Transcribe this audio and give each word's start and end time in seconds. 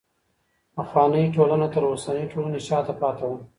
پخوانۍ 0.75 1.25
ټولنه 1.35 1.67
تر 1.73 1.83
اوسنۍ 1.89 2.25
ټولني 2.31 2.59
شاته 2.67 2.93
پاته 3.01 3.25
وه. 3.29 3.37